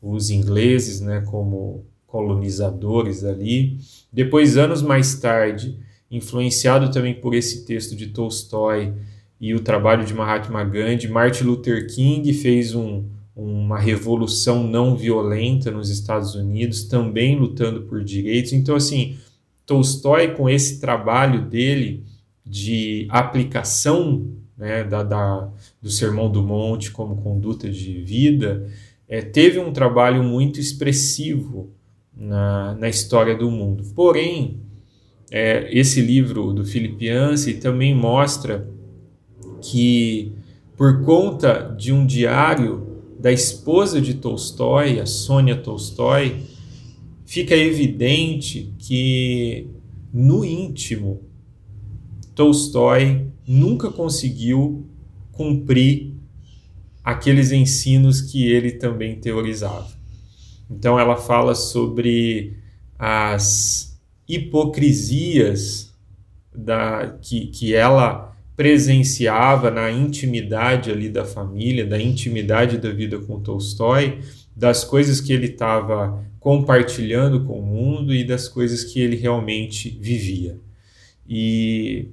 os 0.02 0.32
ingleses, 0.32 1.00
né? 1.00 1.22
como 1.28 1.86
colonizadores 2.08 3.24
ali. 3.24 3.78
Depois, 4.12 4.58
anos 4.58 4.82
mais 4.82 5.20
tarde, 5.20 5.78
influenciado 6.10 6.92
também 6.92 7.14
por 7.14 7.34
esse 7.34 7.66
texto 7.66 7.96
de 7.96 8.08
Tolstói 8.08 8.94
e 9.40 9.54
o 9.54 9.60
trabalho 9.60 10.06
de 10.06 10.14
Mahatma 10.14 10.64
Gandhi, 10.64 11.08
Martin 11.08 11.44
Luther 11.44 11.94
King 11.94 12.34
fez 12.34 12.74
um, 12.74 13.04
uma 13.36 13.78
revolução 13.78 14.64
não 14.64 14.96
violenta 14.96 15.70
nos 15.70 15.90
Estados 15.90 16.34
Unidos, 16.34 16.86
também 16.86 17.38
lutando 17.38 17.82
por 17.82 18.04
direitos. 18.04 18.54
Então, 18.54 18.76
assim, 18.76 19.18
Tolstói, 19.66 20.30
com 20.30 20.50
esse 20.50 20.80
trabalho 20.80 21.46
dele 21.46 22.04
de 22.44 23.06
aplicação 23.10 24.26
né, 24.58 24.84
da, 24.84 25.04
da, 25.04 25.50
do 25.82 25.90
Sermão 25.92 26.32
do 26.32 26.42
Monte 26.42 26.90
como 26.90 27.22
conduta 27.22 27.70
de 27.70 28.02
vida, 28.02 28.68
é, 29.08 29.22
teve 29.22 29.60
um 29.60 29.72
trabalho 29.72 30.24
muito 30.24 30.60
expressivo 30.60 31.70
na, 32.16 32.74
na 32.76 32.90
história 32.90 33.36
do 33.36 33.52
mundo. 33.52 33.84
Porém, 33.94 34.60
é, 35.30 35.68
esse 35.78 36.02
livro 36.02 36.54
do 36.54 36.64
Philip 36.64 37.06
Yancey 37.06 37.56
também 37.56 37.94
mostra 37.94 38.68
que, 39.62 40.32
por 40.76 41.04
conta 41.04 41.76
de 41.78 41.92
um 41.92 42.06
diário 42.06 42.88
da 43.20 43.32
esposa 43.32 44.00
de 44.00 44.14
Tolstói, 44.14 45.00
a 45.00 45.06
Sônia 45.06 45.58
Tolstói, 45.58 46.44
fica 47.26 47.56
evidente 47.56 48.74
que, 48.78 49.68
no 50.14 50.46
íntimo, 50.46 51.22
Tolstói 52.34 53.28
nunca 53.46 53.90
conseguiu 53.90 54.86
cumprir 55.32 56.14
aqueles 57.04 57.52
ensinos 57.52 58.22
que 58.22 58.46
ele 58.50 58.74
também 58.74 59.16
teorizava. 59.16 59.90
Então, 60.70 61.00
ela 61.00 61.16
fala 61.16 61.56
sobre 61.56 62.58
as 63.00 63.87
hipocrisias 64.28 65.94
da, 66.54 67.18
que, 67.22 67.48
que 67.48 67.74
ela 67.74 68.36
presenciava 68.56 69.70
na 69.70 69.92
intimidade 69.92 70.90
ali 70.90 71.10
da 71.10 71.24
família, 71.24 71.86
da 71.86 72.02
intimidade 72.02 72.80
da 72.80 72.90
vida 72.90 73.20
com 73.20 73.40
Tolstói, 73.40 74.20
das 74.56 74.84
coisas 74.84 75.22
que 75.22 75.32
ele 75.32 75.46
estava 75.46 76.26
compartilhando 76.40 77.46
com 77.46 77.60
o 77.60 77.66
mundo 77.66 78.14
e 78.14 78.24
das 78.24 78.48
coisas 78.48 78.84
que 78.84 79.00
ele 79.00 79.16
realmente 79.16 79.96
vivia. 80.02 80.60
E 81.30 82.08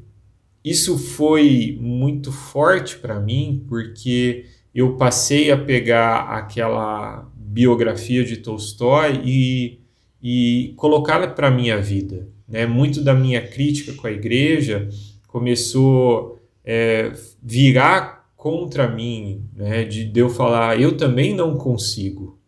isso 0.63 0.99
foi 0.99 1.79
muito 1.81 2.31
forte 2.31 2.99
para 2.99 3.19
mim, 3.19 3.65
porque 3.67 4.45
eu 4.75 4.97
passei 4.97 5.51
a 5.51 5.57
pegar 5.57 6.23
aquela 6.31 7.31
biografia 7.35 8.25
de 8.25 8.39
Tolstói 8.39 9.23
e 9.25 9.84
e 10.27 10.73
colocá-la 10.79 11.29
para 11.29 11.49
a 11.49 11.51
minha 11.51 11.79
vida. 11.79 12.27
Né? 12.49 12.65
Muito 12.65 13.05
da 13.05 13.13
minha 13.13 13.47
crítica 13.47 13.93
com 13.93 14.07
a 14.07 14.11
igreja 14.11 14.89
começou 15.29 16.37
a 16.37 16.71
é, 16.71 17.13
virar 17.43 18.33
contra 18.35 18.89
mim, 18.89 19.45
né? 19.55 19.85
de, 19.85 20.07
de 20.07 20.21
eu 20.21 20.31
falar, 20.31 20.81
eu 20.81 20.97
também 20.97 21.35
não 21.35 21.59
consigo, 21.59 22.39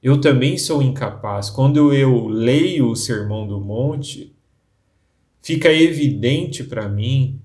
eu 0.00 0.20
também 0.20 0.56
sou 0.56 0.80
incapaz. 0.80 1.50
Quando 1.50 1.92
eu 1.92 2.28
leio 2.28 2.88
o 2.88 2.96
Sermão 2.96 3.48
do 3.48 3.60
Monte, 3.60 4.32
fica 5.42 5.72
evidente 5.72 6.62
para 6.62 6.88
mim 6.88 7.40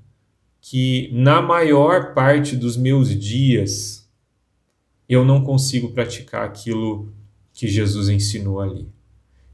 que 0.62 1.10
na 1.14 1.42
maior 1.42 2.14
parte 2.14 2.56
dos 2.56 2.78
meus 2.78 3.18
dias 3.18 4.08
eu 5.08 5.26
não 5.26 5.44
consigo 5.44 5.90
praticar 5.94 6.46
aquilo 6.46 7.12
que 7.54 7.68
Jesus 7.68 8.08
ensinou 8.10 8.60
ali 8.60 8.88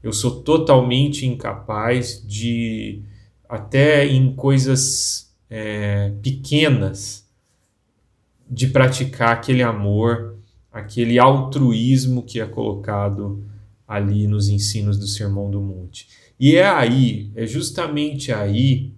eu 0.06 0.12
sou 0.12 0.40
totalmente 0.40 1.26
incapaz 1.26 2.22
de, 2.24 3.02
até 3.48 4.06
em 4.06 4.32
coisas 4.36 5.34
é, 5.50 6.12
pequenas, 6.22 7.28
de 8.48 8.68
praticar 8.68 9.32
aquele 9.32 9.64
amor, 9.64 10.36
aquele 10.70 11.18
altruísmo 11.18 12.22
que 12.22 12.40
é 12.40 12.46
colocado 12.46 13.44
ali 13.86 14.28
nos 14.28 14.48
ensinos 14.48 14.96
do 14.96 15.08
Sermão 15.08 15.50
do 15.50 15.60
Monte. 15.60 16.06
E 16.38 16.54
é 16.54 16.68
aí, 16.68 17.32
é 17.34 17.44
justamente 17.44 18.30
aí, 18.32 18.92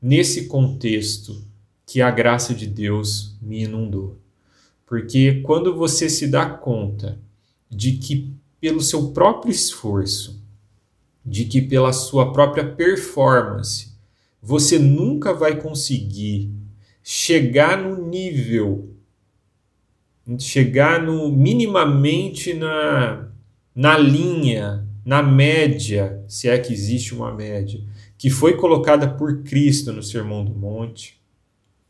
nesse 0.00 0.46
contexto, 0.46 1.44
que 1.84 2.00
a 2.00 2.10
graça 2.10 2.54
de 2.54 2.66
Deus 2.66 3.36
me 3.42 3.64
inundou. 3.64 4.18
Porque 4.86 5.42
quando 5.42 5.76
você 5.76 6.08
se 6.08 6.26
dá 6.26 6.46
conta 6.48 7.20
de 7.68 7.98
que 7.98 8.32
pelo 8.60 8.80
seu 8.80 9.12
próprio 9.12 9.50
esforço, 9.50 10.42
de 11.24 11.44
que 11.44 11.60
pela 11.60 11.92
sua 11.92 12.32
própria 12.32 12.64
performance, 12.64 13.92
você 14.42 14.78
nunca 14.78 15.32
vai 15.32 15.60
conseguir 15.60 16.50
chegar 17.02 17.82
no 17.82 18.08
nível, 18.08 18.94
chegar 20.38 21.02
no 21.02 21.30
minimamente 21.30 22.54
na, 22.54 23.28
na 23.74 23.96
linha, 23.96 24.86
na 25.04 25.22
média, 25.22 26.22
se 26.28 26.48
é 26.48 26.58
que 26.58 26.72
existe 26.72 27.14
uma 27.14 27.32
média, 27.32 27.80
que 28.18 28.28
foi 28.28 28.56
colocada 28.56 29.08
por 29.08 29.42
Cristo 29.42 29.92
no 29.92 30.02
Sermão 30.02 30.44
do 30.44 30.54
Monte, 30.54 31.18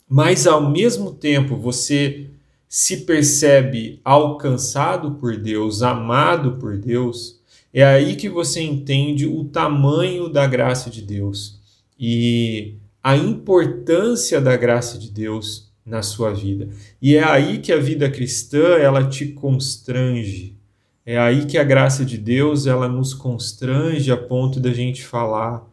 mas 0.08 0.46
ao 0.46 0.70
mesmo 0.70 1.12
tempo 1.12 1.56
você 1.56 2.30
se 2.68 2.98
percebe 2.98 4.00
alcançado 4.04 5.12
por 5.12 5.36
Deus, 5.36 5.82
amado 5.82 6.58
por 6.58 6.76
Deus, 6.76 7.40
é 7.72 7.84
aí 7.84 8.16
que 8.16 8.28
você 8.28 8.60
entende 8.60 9.26
o 9.26 9.44
tamanho 9.44 10.28
da 10.28 10.46
graça 10.46 10.90
de 10.90 11.02
Deus 11.02 11.58
e 11.98 12.74
a 13.02 13.16
importância 13.16 14.40
da 14.40 14.56
graça 14.56 14.98
de 14.98 15.10
Deus 15.10 15.72
na 15.84 16.02
sua 16.02 16.32
vida. 16.32 16.68
E 17.00 17.16
é 17.16 17.24
aí 17.24 17.58
que 17.58 17.72
a 17.72 17.78
vida 17.78 18.10
cristã 18.10 18.76
ela 18.76 19.08
te 19.08 19.26
constrange. 19.26 20.56
É 21.04 21.18
aí 21.18 21.46
que 21.46 21.56
a 21.56 21.64
graça 21.64 22.04
de 22.04 22.18
Deus 22.18 22.66
ela 22.66 22.86
nos 22.86 23.14
constrange 23.14 24.12
a 24.12 24.16
ponto 24.16 24.60
da 24.60 24.72
gente 24.72 25.02
falar 25.02 25.66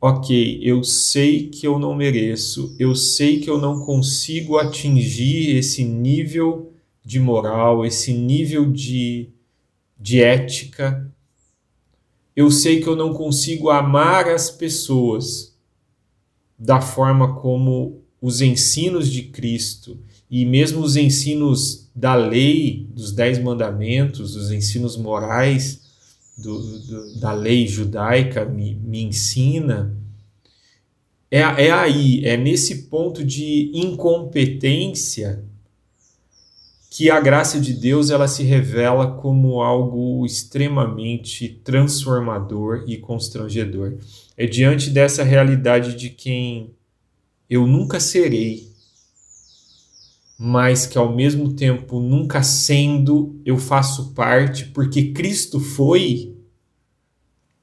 ok, 0.00 0.60
eu 0.62 0.84
sei 0.84 1.48
que 1.48 1.66
eu 1.66 1.78
não 1.78 1.94
mereço, 1.94 2.74
eu 2.78 2.94
sei 2.94 3.40
que 3.40 3.48
eu 3.48 3.58
não 3.58 3.84
consigo 3.84 4.58
atingir 4.58 5.56
esse 5.56 5.84
nível 5.84 6.72
de 7.04 7.18
moral, 7.18 7.84
esse 7.84 8.12
nível 8.12 8.70
de, 8.70 9.30
de 9.98 10.22
ética, 10.22 11.10
eu 12.34 12.50
sei 12.50 12.80
que 12.80 12.86
eu 12.86 12.94
não 12.94 13.14
consigo 13.14 13.70
amar 13.70 14.28
as 14.28 14.50
pessoas 14.50 15.56
da 16.58 16.80
forma 16.80 17.36
como 17.36 18.02
os 18.20 18.40
ensinos 18.40 19.10
de 19.10 19.22
Cristo 19.22 19.98
e 20.30 20.44
mesmo 20.44 20.80
os 20.80 20.96
ensinos 20.96 21.88
da 21.94 22.14
lei, 22.14 22.86
dos 22.90 23.12
Dez 23.12 23.38
Mandamentos, 23.38 24.36
os 24.36 24.50
ensinos 24.50 24.96
morais 24.96 25.85
do, 26.36 26.60
do, 26.80 27.20
da 27.20 27.32
lei 27.32 27.66
judaica 27.66 28.44
me, 28.44 28.74
me 28.74 29.02
ensina. 29.02 29.96
É, 31.30 31.40
é 31.40 31.70
aí, 31.72 32.24
é 32.24 32.36
nesse 32.36 32.84
ponto 32.84 33.24
de 33.24 33.70
incompetência 33.74 35.44
que 36.90 37.10
a 37.10 37.20
graça 37.20 37.60
de 37.60 37.74
Deus 37.74 38.10
ela 38.10 38.26
se 38.26 38.42
revela 38.42 39.18
como 39.18 39.60
algo 39.60 40.24
extremamente 40.24 41.48
transformador 41.62 42.84
e 42.86 42.96
constrangedor. 42.96 43.98
É 44.34 44.46
diante 44.46 44.88
dessa 44.88 45.22
realidade 45.22 45.94
de 45.94 46.08
quem 46.08 46.70
eu 47.50 47.66
nunca 47.66 48.00
serei, 48.00 48.72
mas 50.38 50.86
que 50.86 50.98
ao 50.98 51.14
mesmo 51.14 51.54
tempo 51.54 52.00
nunca 52.00 52.42
sendo 52.42 53.40
eu 53.44 53.56
faço 53.58 54.12
parte, 54.12 54.66
porque 54.66 55.12
Cristo 55.12 55.58
foi, 55.58 56.34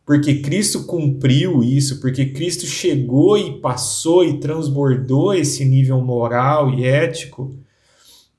porque 0.06 0.42
Cristo 0.42 0.86
cumpriu 0.86 1.63
isso, 1.63 2.00
porque 2.01 2.27
Cristo 2.27 2.65
chegou 2.65 3.38
e 3.38 3.60
passou 3.60 4.25
e 4.25 4.39
transbordou 4.39 5.34
esse 5.34 5.63
nível 5.63 6.01
moral 6.01 6.74
e 6.74 6.86
ético 6.86 7.58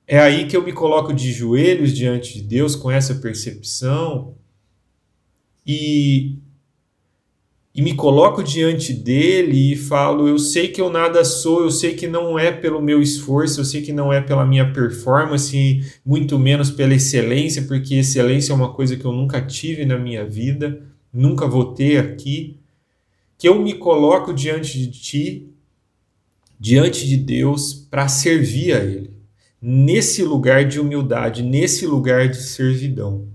é 0.06 0.18
aí 0.18 0.46
que 0.46 0.56
eu 0.56 0.62
me 0.62 0.72
coloco 0.72 1.12
de 1.14 1.32
joelhos 1.32 1.92
diante 1.94 2.34
de 2.34 2.42
Deus 2.42 2.76
com 2.76 2.90
essa 2.90 3.14
percepção 3.14 4.34
e, 5.66 6.38
e 7.74 7.82
me 7.82 7.94
coloco 7.94 8.42
diante 8.42 8.92
dele 8.92 9.72
e 9.72 9.76
falo: 9.76 10.28
eu 10.28 10.38
sei 10.38 10.68
que 10.68 10.80
eu 10.80 10.88
nada 10.88 11.24
sou, 11.24 11.62
eu 11.62 11.70
sei 11.70 11.94
que 11.94 12.06
não 12.06 12.38
é 12.38 12.52
pelo 12.52 12.80
meu 12.80 13.02
esforço, 13.02 13.60
eu 13.60 13.64
sei 13.64 13.82
que 13.82 13.92
não 13.92 14.12
é 14.12 14.20
pela 14.20 14.46
minha 14.46 14.72
performance, 14.72 15.84
muito 16.06 16.38
menos 16.38 16.70
pela 16.70 16.94
excelência, 16.94 17.62
porque 17.62 17.96
excelência 17.96 18.52
é 18.52 18.54
uma 18.54 18.72
coisa 18.72 18.96
que 18.96 19.04
eu 19.04 19.12
nunca 19.12 19.40
tive 19.40 19.84
na 19.84 19.98
minha 19.98 20.24
vida, 20.24 20.82
nunca 21.12 21.48
vou 21.48 21.74
ter 21.74 21.98
aqui. 21.98 22.60
Que 23.36 23.48
eu 23.48 23.60
me 23.60 23.74
coloco 23.74 24.32
diante 24.32 24.78
de 24.78 24.90
ti, 24.92 25.48
diante 26.58 27.08
de 27.08 27.16
Deus, 27.16 27.74
para 27.90 28.06
servir 28.06 28.72
a 28.72 28.84
Ele 28.84 29.14
nesse 29.60 30.22
lugar 30.22 30.66
de 30.66 30.78
humildade, 30.78 31.42
nesse 31.42 31.86
lugar 31.86 32.28
de 32.28 32.36
servidão. 32.36 33.26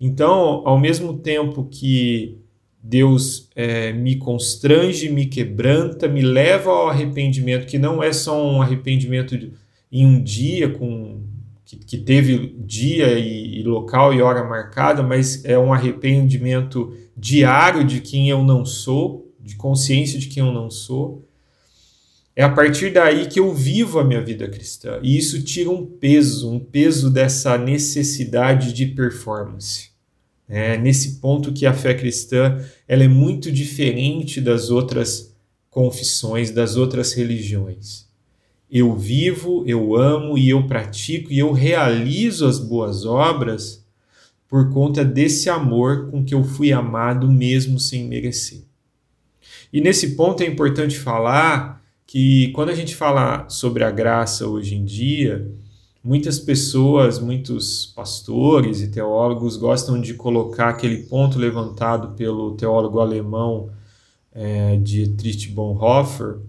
Então, 0.00 0.62
ao 0.64 0.78
mesmo 0.78 1.18
tempo 1.18 1.68
que 1.70 2.38
Deus 2.86 3.48
é, 3.56 3.94
me 3.94 4.16
constrange, 4.16 5.08
me 5.08 5.24
quebranta, 5.24 6.06
me 6.06 6.20
leva 6.20 6.70
ao 6.70 6.90
arrependimento, 6.90 7.66
que 7.66 7.78
não 7.78 8.02
é 8.02 8.12
só 8.12 8.46
um 8.46 8.60
arrependimento 8.60 9.34
em 9.90 10.04
um 10.04 10.22
dia, 10.22 10.68
com 10.68 11.22
que, 11.64 11.76
que 11.76 11.96
teve 11.96 12.54
dia 12.58 13.18
e, 13.18 13.60
e, 13.60 13.62
local 13.62 14.12
e 14.12 14.20
hora 14.20 14.44
marcada, 14.44 15.02
mas 15.02 15.42
é 15.46 15.58
um 15.58 15.72
arrependimento 15.72 16.94
diário 17.16 17.84
de 17.84 18.02
quem 18.02 18.28
eu 18.28 18.44
não 18.44 18.66
sou, 18.66 19.34
de 19.40 19.56
consciência 19.56 20.18
de 20.18 20.26
quem 20.26 20.44
eu 20.44 20.52
não 20.52 20.68
sou. 20.68 21.26
É 22.36 22.42
a 22.42 22.50
partir 22.50 22.92
daí 22.92 23.26
que 23.28 23.40
eu 23.40 23.54
vivo 23.54 23.98
a 23.98 24.04
minha 24.04 24.20
vida 24.20 24.46
cristã. 24.46 25.00
E 25.02 25.16
isso 25.16 25.42
tira 25.42 25.70
um 25.70 25.86
peso, 25.86 26.52
um 26.52 26.60
peso 26.60 27.10
dessa 27.10 27.56
necessidade 27.56 28.74
de 28.74 28.84
performance. 28.84 29.93
É 30.48 30.76
nesse 30.76 31.20
ponto 31.20 31.52
que 31.52 31.64
a 31.64 31.72
fé 31.72 31.94
cristã 31.94 32.62
ela 32.86 33.04
é 33.04 33.08
muito 33.08 33.50
diferente 33.50 34.40
das 34.40 34.70
outras 34.70 35.34
confissões, 35.70 36.50
das 36.50 36.76
outras 36.76 37.12
religiões. 37.12 38.06
Eu 38.70 38.94
vivo, 38.94 39.64
eu 39.66 39.96
amo 39.96 40.36
e 40.36 40.50
eu 40.50 40.66
pratico 40.66 41.32
e 41.32 41.38
eu 41.38 41.52
realizo 41.52 42.46
as 42.46 42.58
boas 42.58 43.04
obras 43.04 43.84
por 44.48 44.70
conta 44.70 45.04
desse 45.04 45.48
amor 45.48 46.10
com 46.10 46.24
que 46.24 46.34
eu 46.34 46.44
fui 46.44 46.72
amado 46.72 47.30
mesmo 47.30 47.80
sem 47.80 48.06
merecer. 48.06 48.62
E 49.72 49.80
nesse 49.80 50.14
ponto 50.14 50.42
é 50.42 50.46
importante 50.46 50.98
falar 50.98 51.82
que 52.06 52.52
quando 52.52 52.68
a 52.68 52.74
gente 52.74 52.94
fala 52.94 53.48
sobre 53.48 53.82
a 53.82 53.90
graça 53.90 54.46
hoje 54.46 54.76
em 54.76 54.84
dia, 54.84 55.50
muitas 56.04 56.38
pessoas, 56.38 57.18
muitos 57.18 57.86
pastores 57.96 58.82
e 58.82 58.88
teólogos 58.88 59.56
gostam 59.56 59.98
de 59.98 60.12
colocar 60.12 60.68
aquele 60.68 61.04
ponto 61.04 61.38
levantado 61.38 62.14
pelo 62.14 62.54
teólogo 62.54 63.00
alemão 63.00 63.70
é, 64.30 64.76
Dietrich 64.76 65.48
Bonhoeffer 65.48 66.40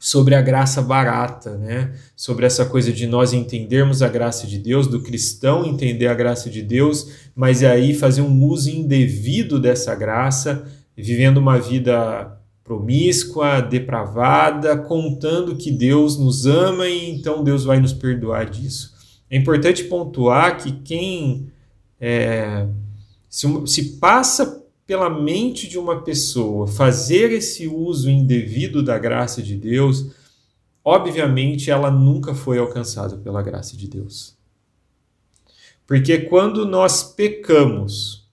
sobre 0.00 0.34
a 0.34 0.40
graça 0.40 0.80
barata, 0.80 1.56
né? 1.58 1.94
Sobre 2.16 2.46
essa 2.46 2.64
coisa 2.64 2.92
de 2.92 3.06
nós 3.06 3.32
entendermos 3.32 4.02
a 4.02 4.08
graça 4.08 4.46
de 4.46 4.58
Deus, 4.58 4.86
do 4.86 5.02
cristão 5.02 5.64
entender 5.64 6.08
a 6.08 6.14
graça 6.14 6.48
de 6.48 6.62
Deus, 6.62 7.28
mas 7.36 7.62
aí 7.62 7.94
fazer 7.94 8.22
um 8.22 8.44
uso 8.44 8.70
indevido 8.70 9.60
dessa 9.60 9.94
graça, 9.94 10.66
vivendo 10.96 11.36
uma 11.36 11.58
vida 11.58 12.36
promíscua, 12.64 13.60
depravada, 13.60 14.76
contando 14.76 15.56
que 15.56 15.70
Deus 15.70 16.18
nos 16.18 16.46
ama 16.46 16.86
e 16.88 17.10
então 17.10 17.42
Deus 17.42 17.64
vai 17.64 17.80
nos 17.80 17.92
perdoar 17.92 18.48
disso. 18.48 18.92
É 19.28 19.36
importante 19.36 19.84
pontuar 19.84 20.62
que 20.62 20.72
quem 20.72 21.50
é, 22.00 22.66
se, 23.28 23.46
se 23.66 23.98
passa 23.98 24.62
pela 24.86 25.08
mente 25.08 25.68
de 25.68 25.78
uma 25.78 26.02
pessoa 26.02 26.66
fazer 26.66 27.32
esse 27.32 27.66
uso 27.66 28.10
indevido 28.10 28.82
da 28.82 28.98
graça 28.98 29.42
de 29.42 29.56
Deus, 29.56 30.06
obviamente 30.84 31.70
ela 31.70 31.90
nunca 31.90 32.34
foi 32.34 32.58
alcançada 32.58 33.16
pela 33.16 33.42
graça 33.42 33.76
de 33.76 33.88
Deus. 33.88 34.36
Porque 35.86 36.18
quando 36.18 36.66
nós 36.66 37.02
pecamos, 37.02 38.28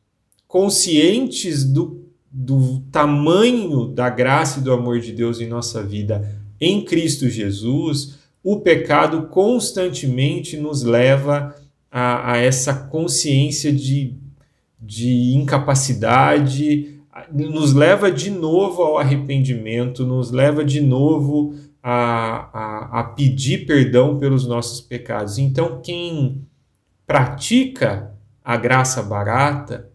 conscientes 0.48 1.64
do 1.64 1.99
do 2.32 2.80
tamanho 2.92 3.88
da 3.88 4.10
graça 4.10 4.60
e 4.60 4.64
do 4.64 4.72
amor 4.72 5.00
de 5.00 5.12
Deus 5.12 5.42
em 5.42 5.48
nossa 5.48 5.84
vida 5.84 6.40
em 6.62 6.84
Cristo 6.84 7.30
Jesus, 7.30 8.20
o 8.44 8.60
pecado 8.60 9.24
constantemente 9.28 10.58
nos 10.58 10.84
leva 10.84 11.56
a, 11.92 12.34
a 12.34 12.38
essa 12.38 12.74
consciência 12.74 13.72
de, 13.72 14.16
de 14.80 15.34
incapacidade, 15.34 17.00
nos 17.32 17.74
leva 17.74 18.12
de 18.12 18.30
novo 18.30 18.82
ao 18.82 18.98
arrependimento, 18.98 20.06
nos 20.06 20.32
leva 20.32 20.64
de 20.64 20.82
novo 20.82 21.56
a, 21.82 22.50
a, 22.54 23.00
a 23.00 23.04
pedir 23.04 23.66
perdão 23.66 24.18
pelos 24.18 24.46
nossos 24.46 24.82
pecados. 24.82 25.38
Então, 25.38 25.82
quem 25.82 26.46
pratica 27.08 28.12
a 28.44 28.58
graça 28.58 29.02
barata, 29.02 29.90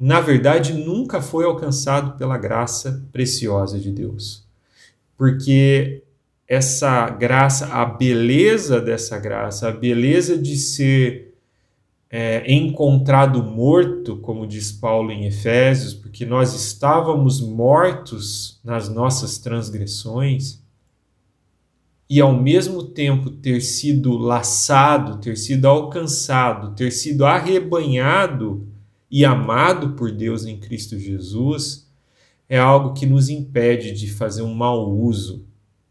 na 0.00 0.18
verdade, 0.18 0.72
nunca 0.72 1.20
foi 1.20 1.44
alcançado 1.44 2.16
pela 2.16 2.38
graça 2.38 3.06
preciosa 3.12 3.78
de 3.78 3.90
Deus. 3.90 4.48
Porque 5.14 6.02
essa 6.48 7.10
graça, 7.10 7.66
a 7.66 7.84
beleza 7.84 8.80
dessa 8.80 9.18
graça, 9.18 9.68
a 9.68 9.72
beleza 9.72 10.38
de 10.38 10.56
ser 10.56 11.34
é, 12.08 12.50
encontrado 12.50 13.42
morto, 13.42 14.16
como 14.16 14.46
diz 14.46 14.72
Paulo 14.72 15.12
em 15.12 15.26
Efésios, 15.26 15.92
porque 15.92 16.24
nós 16.24 16.54
estávamos 16.54 17.38
mortos 17.42 18.58
nas 18.64 18.88
nossas 18.88 19.36
transgressões, 19.36 20.62
e 22.08 22.22
ao 22.22 22.32
mesmo 22.32 22.82
tempo 22.82 23.30
ter 23.30 23.60
sido 23.60 24.16
laçado, 24.16 25.18
ter 25.18 25.36
sido 25.36 25.66
alcançado, 25.66 26.74
ter 26.74 26.90
sido 26.90 27.26
arrebanhado 27.26 28.66
e 29.10 29.24
amado 29.24 29.94
por 29.94 30.12
Deus 30.12 30.46
em 30.46 30.58
Cristo 30.58 30.98
Jesus 30.98 31.88
é 32.48 32.58
algo 32.58 32.94
que 32.94 33.06
nos 33.06 33.28
impede 33.28 33.92
de 33.92 34.10
fazer 34.10 34.42
um 34.42 34.54
mau 34.54 34.90
uso 34.90 35.44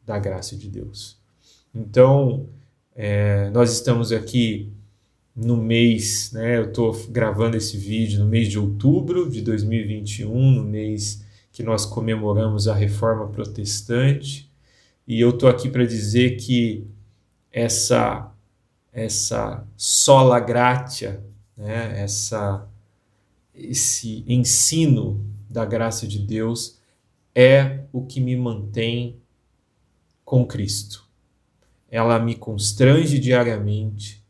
da 0.05 0.17
graça 0.19 0.55
de 0.55 0.69
Deus. 0.69 1.17
Então, 1.73 2.47
é, 2.95 3.49
nós 3.51 3.71
estamos 3.71 4.11
aqui 4.11 4.71
no 5.35 5.55
mês, 5.55 6.31
né, 6.33 6.57
eu 6.57 6.65
estou 6.65 6.93
gravando 7.09 7.55
esse 7.55 7.77
vídeo 7.77 8.19
no 8.19 8.27
mês 8.27 8.49
de 8.49 8.59
outubro 8.59 9.29
de 9.29 9.41
2021, 9.41 10.51
no 10.51 10.63
mês 10.63 11.23
que 11.51 11.63
nós 11.63 11.85
comemoramos 11.85 12.67
a 12.67 12.75
reforma 12.75 13.27
protestante, 13.27 14.51
e 15.07 15.19
eu 15.19 15.29
estou 15.29 15.47
aqui 15.47 15.69
para 15.69 15.85
dizer 15.85 16.37
que 16.37 16.85
essa 17.51 18.31
essa 18.91 19.65
sola 19.77 20.39
gratia, 20.39 21.23
né, 21.55 22.01
essa 22.01 22.67
esse 23.59 24.23
ensino 24.27 25.25
da 25.49 25.65
graça 25.65 26.07
de 26.07 26.19
Deus 26.19 26.79
é 27.35 27.85
o 27.91 28.05
que 28.05 28.19
me 28.21 28.35
mantém 28.35 29.17
com 30.23 30.45
Cristo. 30.45 31.07
Ela 31.89 32.19
me 32.19 32.35
constrange 32.35 33.19
diariamente 33.19 34.23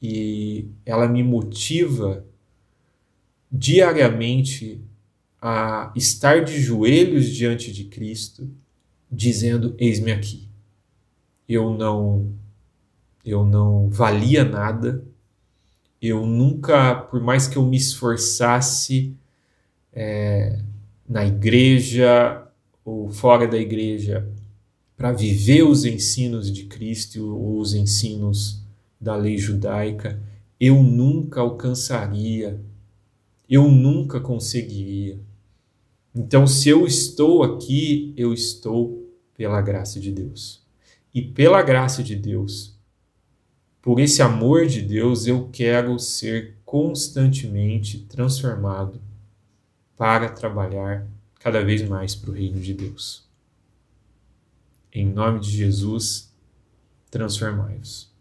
e 0.00 0.68
ela 0.84 1.08
me 1.08 1.22
motiva 1.22 2.24
diariamente 3.50 4.80
a 5.40 5.92
estar 5.94 6.44
de 6.44 6.60
joelhos 6.60 7.28
diante 7.28 7.72
de 7.72 7.84
Cristo, 7.84 8.50
dizendo: 9.10 9.74
Eis-me 9.78 10.12
aqui. 10.12 10.48
Eu 11.48 11.70
não 11.70 12.34
eu 13.24 13.44
não 13.44 13.88
valia 13.90 14.44
nada. 14.44 15.04
Eu 16.00 16.26
nunca, 16.26 16.94
por 16.94 17.20
mais 17.20 17.48
que 17.48 17.56
eu 17.56 17.64
me 17.64 17.76
esforçasse 17.76 19.14
é, 19.92 20.58
na 21.08 21.24
igreja 21.24 22.46
ou 22.84 23.08
fora 23.08 23.48
da 23.48 23.56
igreja 23.56 24.28
para 24.96 25.12
viver 25.12 25.62
os 25.62 25.84
ensinos 25.84 26.50
de 26.50 26.64
Cristo 26.64 27.34
ou 27.34 27.58
os 27.58 27.74
ensinos 27.74 28.62
da 29.00 29.16
lei 29.16 29.36
judaica, 29.36 30.20
eu 30.58 30.82
nunca 30.82 31.40
alcançaria, 31.40 32.60
eu 33.48 33.70
nunca 33.70 34.20
conseguiria. 34.20 35.18
Então, 36.14 36.46
se 36.46 36.68
eu 36.68 36.86
estou 36.86 37.42
aqui, 37.42 38.14
eu 38.16 38.32
estou 38.32 39.06
pela 39.36 39.60
graça 39.60 40.00
de 40.00 40.10
Deus. 40.10 40.64
E 41.12 41.20
pela 41.20 41.62
graça 41.62 42.02
de 42.02 42.16
Deus, 42.16 42.75
por 43.86 44.00
esse 44.00 44.20
amor 44.20 44.66
de 44.66 44.82
Deus, 44.82 45.28
eu 45.28 45.48
quero 45.52 45.96
ser 45.96 46.56
constantemente 46.64 48.00
transformado 48.00 49.00
para 49.96 50.28
trabalhar 50.28 51.06
cada 51.38 51.64
vez 51.64 51.88
mais 51.88 52.12
para 52.12 52.30
o 52.30 52.32
reino 52.32 52.58
de 52.58 52.74
Deus. 52.74 53.24
Em 54.92 55.06
nome 55.06 55.38
de 55.38 55.50
Jesus, 55.50 56.34
transformai-vos. 57.12 58.12